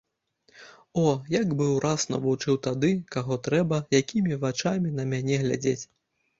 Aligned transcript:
О, 1.01 1.03
я 1.33 1.41
б 1.59 1.67
ураз 1.73 2.07
навучыў 2.15 2.59
тады, 2.69 2.91
каго 3.19 3.39
трэба, 3.51 3.81
якімі 4.01 4.41
вачамі 4.47 4.97
на 5.01 5.09
мяне 5.15 5.35
глядзець! 5.47 5.81